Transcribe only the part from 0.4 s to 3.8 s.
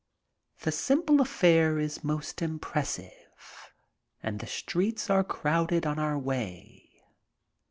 The simple affair is most impressive